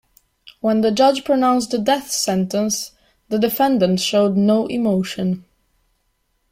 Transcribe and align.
When 0.61 0.81
the 0.81 0.89
judge 0.89 1.23
pronounced 1.23 1.69
the 1.69 1.77
death 1.77 2.09
sentence, 2.09 2.89
the 3.29 3.37
defendant 3.37 3.99
showed 3.99 4.35
no 4.35 4.65
emotion. 4.65 5.45